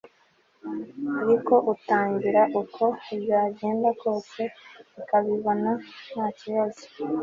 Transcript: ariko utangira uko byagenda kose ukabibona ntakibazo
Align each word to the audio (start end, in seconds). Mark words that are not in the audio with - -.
ariko 1.21 1.53
utangira 1.73 2.41
uko 2.61 2.83
byagenda 3.21 3.89
kose 4.01 4.41
ukabibona 4.99 5.71
ntakibazo 6.11 6.83